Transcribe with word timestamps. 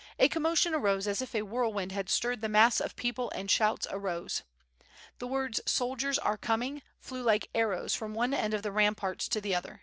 ''A 0.18 0.30
commotion 0.30 0.72
arose 0.74 1.06
as 1.06 1.20
if 1.20 1.34
a 1.34 1.42
whirlwind 1.42 1.92
had 1.92 2.08
stirred 2.08 2.40
the 2.40 2.48
mass 2.48 2.80
of 2.80 2.96
people 2.96 3.30
and 3.32 3.50
shouts 3.50 3.86
arose. 3.90 4.42
The 5.18 5.26
words 5.26 5.60
"soldiers 5.66 6.18
are 6.18 6.38
com 6.38 6.62
ing" 6.62 6.82
flew 6.98 7.22
like 7.22 7.50
arrows 7.54 7.94
from 7.94 8.14
one 8.14 8.32
end 8.32 8.54
of 8.54 8.62
the 8.62 8.72
ramparts 8.72 9.28
to 9.28 9.38
the 9.42 9.54
other. 9.54 9.82